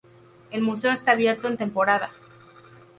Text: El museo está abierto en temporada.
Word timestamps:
El 0.49 0.63
museo 0.63 0.91
está 0.91 1.11
abierto 1.11 1.47
en 1.47 1.57
temporada. 1.57 2.09